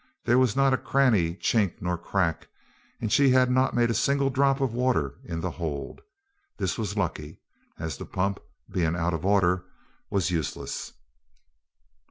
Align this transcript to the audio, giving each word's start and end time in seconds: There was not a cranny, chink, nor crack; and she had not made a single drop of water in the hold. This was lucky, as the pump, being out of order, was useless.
There 0.25 0.39
was 0.39 0.55
not 0.55 0.73
a 0.73 0.79
cranny, 0.79 1.35
chink, 1.35 1.79
nor 1.79 1.95
crack; 1.95 2.47
and 2.99 3.11
she 3.11 3.29
had 3.29 3.51
not 3.51 3.75
made 3.75 3.91
a 3.91 3.93
single 3.93 4.31
drop 4.31 4.59
of 4.59 4.73
water 4.73 5.19
in 5.25 5.41
the 5.41 5.51
hold. 5.51 6.01
This 6.57 6.75
was 6.75 6.97
lucky, 6.97 7.39
as 7.77 7.97
the 7.97 8.05
pump, 8.07 8.39
being 8.67 8.95
out 8.95 9.13
of 9.13 9.27
order, 9.27 9.63
was 10.09 10.31
useless. 10.31 10.91